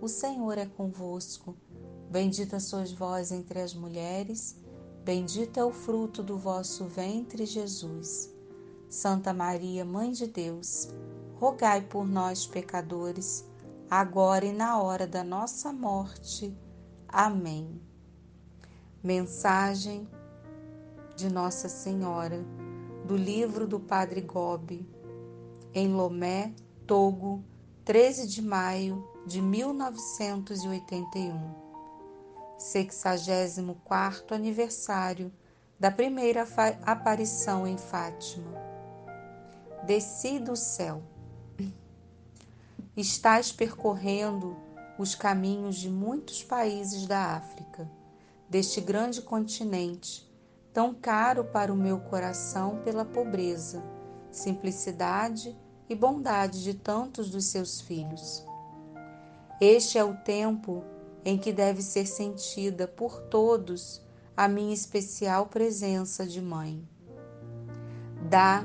[0.00, 1.54] o Senhor é convosco.
[2.10, 4.56] Bendita sois vós entre as mulheres,
[5.04, 8.34] bendito é o fruto do vosso ventre, Jesus.
[8.88, 10.88] Santa Maria, Mãe de Deus,
[11.36, 13.44] rogai por nós, pecadores,
[13.88, 16.56] agora e na hora da nossa morte.
[17.06, 17.80] Amém.
[19.02, 20.08] Mensagem
[21.14, 22.44] de Nossa Senhora,
[23.06, 24.88] do livro do Padre Gobi,
[25.72, 26.52] em Lomé,
[26.86, 27.44] Togo,
[27.84, 31.54] 13 de maio de 1981,
[32.58, 35.32] 64 aniversário
[35.78, 36.44] da primeira
[36.82, 38.50] aparição em Fátima.
[39.86, 41.00] Desci do céu.
[42.96, 44.56] Estás percorrendo
[44.98, 47.88] os caminhos de muitos países da África,
[48.48, 50.28] deste grande continente,
[50.72, 53.80] tão caro para o meu coração pela pobreza,
[54.32, 55.56] simplicidade
[55.88, 58.49] e bondade de tantos dos seus filhos.
[59.60, 60.82] Este é o tempo
[61.22, 64.00] em que deve ser sentida por todos
[64.34, 66.82] a minha especial presença de mãe.
[68.30, 68.64] Dá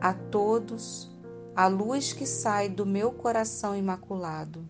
[0.00, 1.08] a todos
[1.54, 4.68] a luz que sai do meu coração imaculado.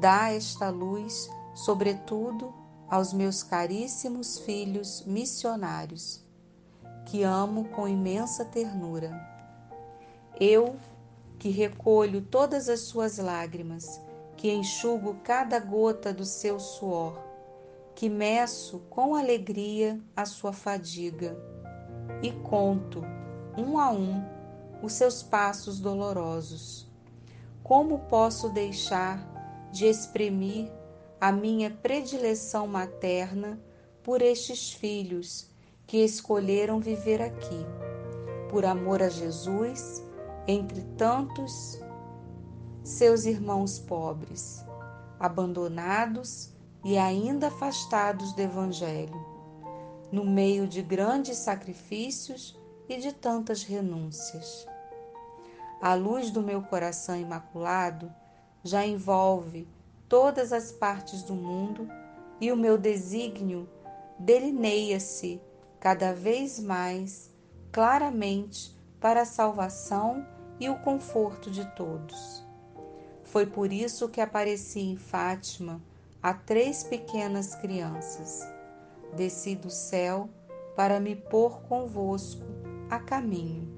[0.00, 2.54] Dá esta luz, sobretudo,
[2.88, 6.24] aos meus caríssimos filhos missionários,
[7.04, 9.12] que amo com imensa ternura.
[10.40, 10.76] Eu,
[11.38, 14.00] que recolho todas as suas lágrimas,
[14.36, 17.18] que enxugo cada gota do seu suor,
[17.94, 21.36] que meço com alegria a sua fadiga
[22.22, 23.02] e conto,
[23.56, 24.22] um a um,
[24.82, 26.86] os seus passos dolorosos.
[27.62, 29.18] Como posso deixar
[29.72, 30.70] de exprimir
[31.20, 33.58] a minha predileção materna
[34.02, 35.50] por estes filhos
[35.86, 37.66] que escolheram viver aqui,
[38.50, 40.04] por amor a Jesus,
[40.46, 41.80] entre tantos
[42.86, 44.64] seus irmãos pobres,
[45.18, 46.52] abandonados
[46.84, 49.26] e ainda afastados do Evangelho,
[50.12, 52.56] no meio de grandes sacrifícios
[52.88, 54.68] e de tantas renúncias.
[55.82, 58.08] A luz do meu coração imaculado
[58.62, 59.66] já envolve
[60.08, 61.88] todas as partes do mundo
[62.40, 63.68] e o meu desígnio
[64.16, 65.40] delineia-se
[65.80, 67.32] cada vez mais
[67.72, 70.24] claramente para a salvação
[70.60, 72.45] e o conforto de todos.
[73.36, 75.78] Foi por isso que apareci em Fátima
[76.22, 78.40] a três pequenas crianças.
[79.14, 80.30] Desci do céu
[80.74, 82.46] para me pôr convosco
[82.88, 83.68] a caminho.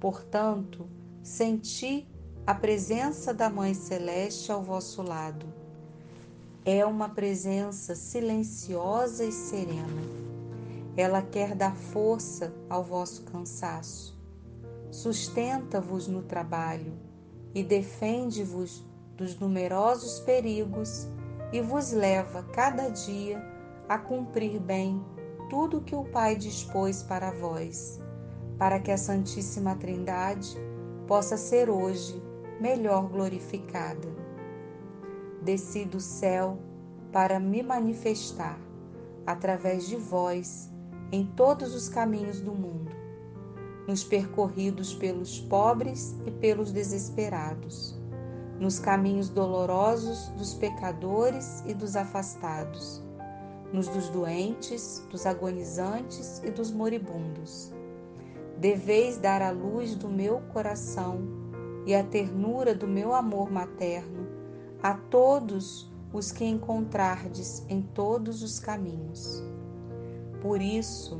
[0.00, 0.88] Portanto,
[1.22, 2.08] senti
[2.46, 5.44] a presença da Mãe Celeste ao vosso lado.
[6.64, 10.02] É uma presença silenciosa e serena.
[10.96, 14.18] Ela quer dar força ao vosso cansaço.
[14.90, 17.11] Sustenta-vos no trabalho
[17.54, 18.84] e defende-vos
[19.16, 21.08] dos numerosos perigos
[21.52, 23.42] e vos leva cada dia
[23.88, 25.04] a cumprir bem
[25.50, 28.00] tudo o que o Pai dispôs para vós,
[28.58, 30.56] para que a Santíssima Trindade
[31.06, 32.22] possa ser hoje
[32.60, 34.08] melhor glorificada.
[35.42, 36.58] Desci do céu
[37.12, 38.58] para me manifestar
[39.26, 40.70] através de vós
[41.10, 43.01] em todos os caminhos do mundo
[43.86, 47.98] nos percorridos pelos pobres e pelos desesperados,
[48.58, 53.02] nos caminhos dolorosos dos pecadores e dos afastados,
[53.72, 57.72] nos dos doentes, dos agonizantes e dos moribundos.
[58.58, 61.20] Deveis dar a luz do meu coração
[61.84, 64.28] e a ternura do meu amor materno
[64.82, 69.42] a todos os que encontrardes em todos os caminhos.
[70.40, 71.18] Por isso,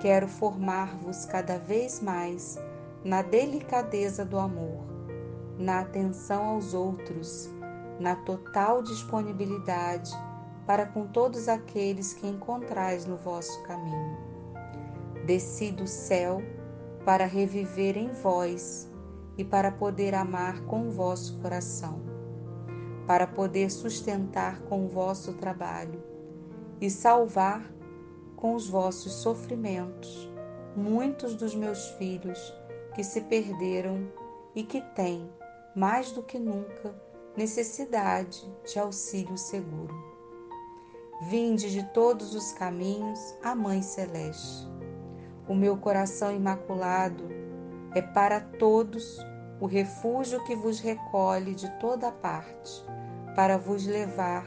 [0.00, 2.56] Quero formar-vos cada vez mais
[3.04, 4.84] na delicadeza do amor,
[5.58, 7.50] na atenção aos outros,
[7.98, 10.10] na total disponibilidade
[10.68, 14.16] para com todos aqueles que encontrais no vosso caminho.
[15.26, 16.42] Desci do céu
[17.04, 18.88] para reviver em vós
[19.36, 22.02] e para poder amar com o vosso coração,
[23.06, 26.02] para poder sustentar com o vosso trabalho
[26.80, 27.77] e salvar
[28.38, 30.28] com os vossos sofrimentos
[30.78, 32.54] muitos dos meus filhos
[32.94, 34.08] que se perderam
[34.54, 35.28] e que têm,
[35.74, 36.94] mais do que nunca,
[37.36, 39.94] necessidade de auxílio seguro.
[41.28, 44.68] Vinde de todos os caminhos a Mãe Celeste.
[45.48, 47.24] O meu coração imaculado
[47.94, 49.18] é para todos
[49.60, 52.84] o refúgio que vos recolhe de toda parte,
[53.34, 54.46] para vos levar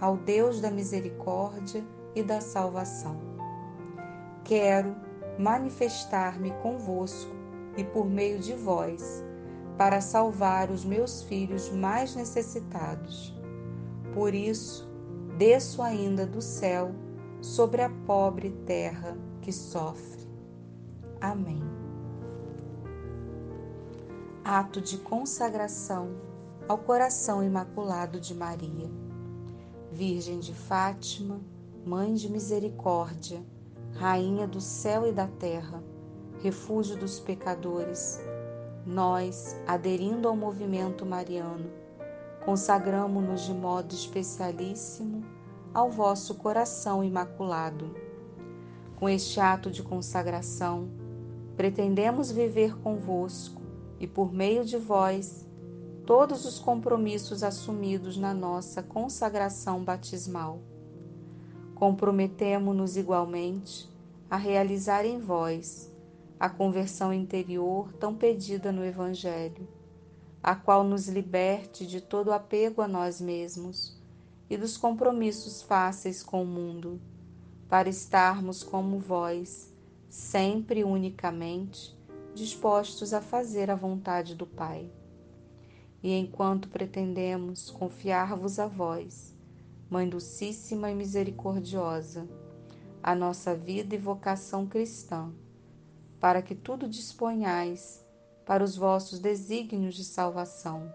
[0.00, 1.84] ao Deus da misericórdia
[2.14, 3.31] e da salvação.
[4.44, 4.94] Quero
[5.38, 7.34] manifestar-me convosco
[7.76, 9.24] e por meio de vós,
[9.78, 13.34] para salvar os meus filhos mais necessitados.
[14.14, 14.88] Por isso,
[15.38, 16.92] desço ainda do céu
[17.40, 20.28] sobre a pobre terra que sofre.
[21.20, 21.62] Amém.
[24.44, 26.10] Ato de consagração
[26.68, 28.90] ao coração imaculado de Maria.
[29.90, 31.40] Virgem de Fátima,
[31.84, 33.44] Mãe de Misericórdia,
[33.94, 35.82] Rainha do céu e da terra,
[36.42, 38.20] refúgio dos pecadores,
[38.84, 41.70] nós, aderindo ao movimento mariano,
[42.44, 45.22] consagramos-nos de modo especialíssimo
[45.72, 47.94] ao vosso coração imaculado.
[48.96, 50.88] Com este ato de consagração,
[51.56, 53.62] pretendemos viver convosco
[54.00, 55.46] e, por meio de vós,
[56.04, 60.60] todos os compromissos assumidos na nossa consagração batismal.
[61.82, 63.90] Comprometemo-nos igualmente
[64.30, 65.92] a realizar em vós
[66.38, 69.66] a conversão interior tão pedida no Evangelho,
[70.40, 74.00] a qual nos liberte de todo apego a nós mesmos
[74.48, 77.00] e dos compromissos fáceis com o mundo,
[77.68, 79.74] para estarmos como vós,
[80.08, 81.98] sempre unicamente
[82.32, 84.88] dispostos a fazer a vontade do Pai.
[86.00, 89.31] E enquanto pretendemos confiar-vos a vós,
[89.92, 92.26] Mãe Docíssima e Misericordiosa,
[93.02, 95.30] a nossa vida e vocação cristã,
[96.18, 98.02] para que tudo disponhais
[98.46, 100.90] para os vossos desígnios de salvação,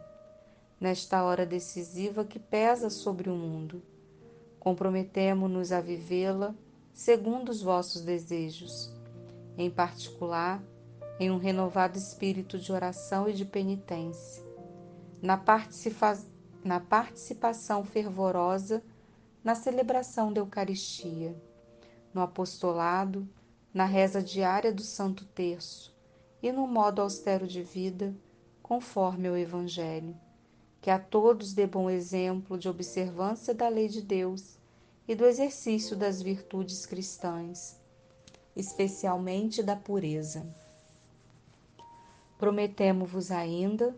[0.81, 3.83] nesta hora decisiva que pesa sobre o mundo.
[4.59, 6.55] Comprometemo-nos a vivê-la
[6.91, 8.91] segundo os vossos desejos,
[9.59, 10.59] em particular,
[11.19, 14.43] em um renovado espírito de oração e de penitência,
[15.21, 16.17] na, participa
[16.67, 18.83] na participação fervorosa
[19.41, 21.33] na celebração da Eucaristia,
[22.13, 23.25] no apostolado,
[23.73, 25.95] na reza diária do Santo Terço
[26.43, 28.13] e no modo austero de vida,
[28.61, 30.13] conforme o Evangelho,
[30.81, 34.59] que a todos dê bom exemplo de observância da lei de Deus
[35.07, 37.79] e do exercício das virtudes cristãs,
[38.53, 40.45] especialmente da pureza.
[42.37, 43.97] Prometemo-vos ainda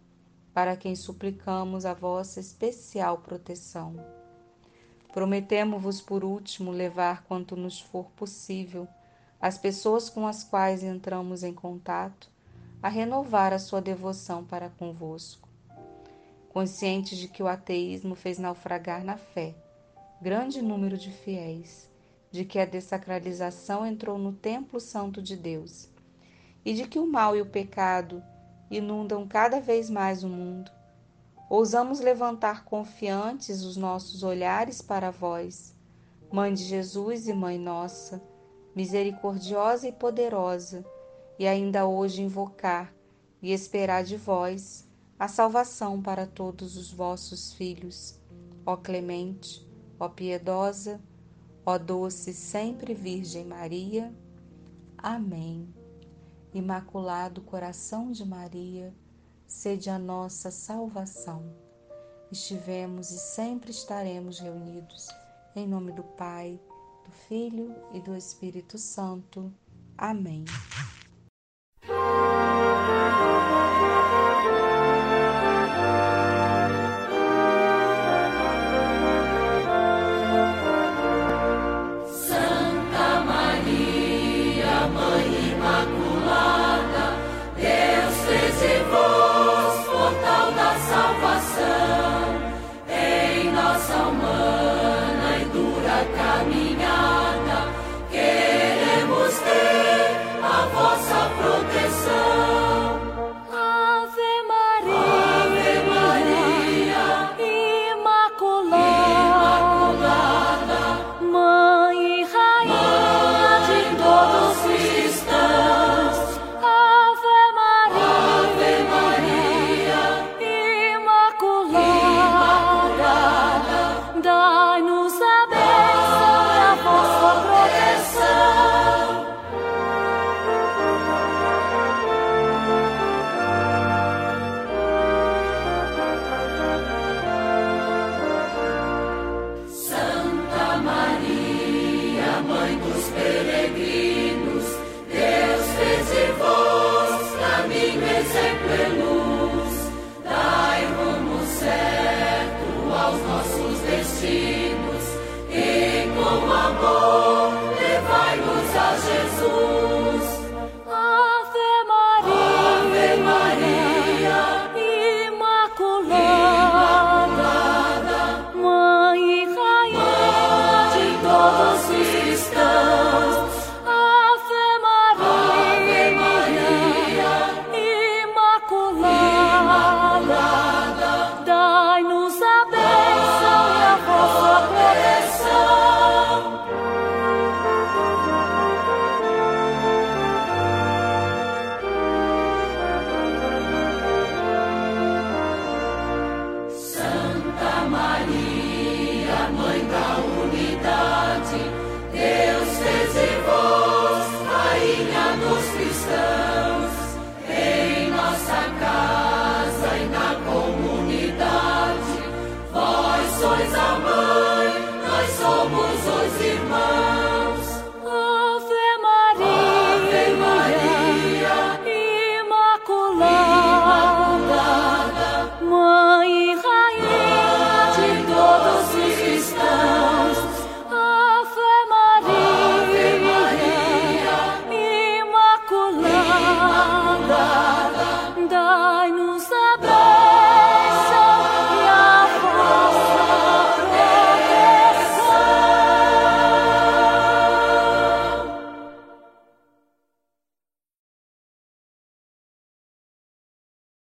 [0.53, 3.95] para quem suplicamos a vossa especial proteção.
[5.13, 8.87] Prometemos-vos, por último, levar quanto nos for possível
[9.39, 12.29] as pessoas com as quais entramos em contato
[12.81, 15.47] a renovar a sua devoção para convosco.
[16.49, 19.55] Conscientes de que o ateísmo fez naufragar na fé
[20.21, 21.89] grande número de fiéis,
[22.29, 25.89] de que a dessacralização entrou no templo santo de Deus
[26.63, 28.23] e de que o mal e o pecado
[28.77, 30.71] inundam cada vez mais o mundo,
[31.49, 35.75] ousamos levantar confiantes os nossos olhares para vós,
[36.31, 38.21] Mãe de Jesus e Mãe nossa
[38.75, 40.85] misericordiosa e poderosa,
[41.37, 42.93] e ainda hoje invocar
[43.41, 44.87] e esperar de vós
[45.17, 48.19] a salvação para todos os vossos filhos.
[48.65, 49.67] Ó clemente,
[49.99, 51.01] ó piedosa,
[51.65, 54.13] ó doce sempre Virgem Maria.
[54.97, 55.80] Amém.
[56.53, 58.93] Imaculado coração de Maria,
[59.47, 61.55] sede a nossa salvação.
[62.31, 65.07] Estivemos e sempre estaremos reunidos
[65.55, 66.59] em nome do Pai
[67.05, 69.53] do Filho e do Espírito Santo.
[69.97, 70.45] Amém.